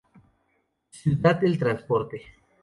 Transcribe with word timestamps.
Ciudad 0.89 1.35
del 1.39 1.59
Transporte. 1.59 2.23